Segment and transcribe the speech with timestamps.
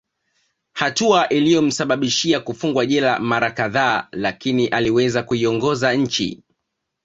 [0.73, 6.43] Hatua iliyomsababishia kufungwa jela mara kadhaa lakini aliweza kuiongoza nchi